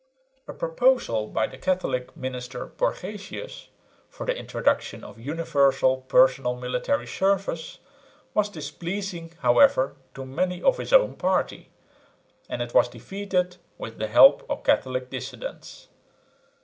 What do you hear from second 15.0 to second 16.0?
dissidents.